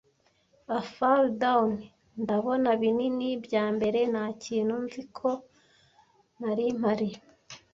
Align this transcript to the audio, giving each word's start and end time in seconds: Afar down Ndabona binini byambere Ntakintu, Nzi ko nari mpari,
Afar 0.79 1.19
down 1.41 1.69
Ndabona 2.21 2.69
binini 2.81 3.29
byambere 3.45 3.99
Ntakintu, 4.11 4.73
Nzi 4.85 5.01
ko 5.17 5.29
nari 6.39 6.65
mpari, 6.79 7.09